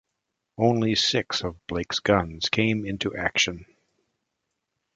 Only 0.57 0.95
six 0.95 1.43
of 1.43 1.57
Blake's 1.67 1.99
guns 1.99 2.49
came 2.49 2.87
into 2.87 3.15
action. 3.15 3.67